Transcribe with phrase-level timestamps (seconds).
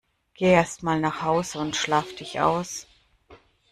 [0.33, 2.87] Geh erst mal nach Hause und schlaf dich aus!